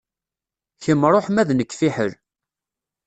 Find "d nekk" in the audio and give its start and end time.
1.47-1.71